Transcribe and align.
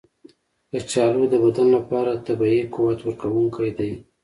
کچالو 0.71 1.23
د 1.31 1.35
بدن 1.43 1.67
لپاره 1.77 2.21
طبیعي 2.27 2.63
قوت 2.75 2.99
ورکونکی 3.03 3.69
دی. 3.77 3.91